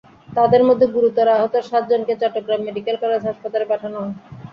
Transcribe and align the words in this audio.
তাঁদের 0.29 0.61
মধ্যে 0.67 0.85
গুরুতর 0.95 1.27
আহত 1.35 1.53
সাতজনকে 1.67 2.13
চট্টগ্রাম 2.21 2.61
মেডিকেল 2.63 2.95
কলেজ 3.01 3.21
হাসপাতালে 3.25 3.65
পাঠানো 3.71 3.97
হয়। 4.01 4.13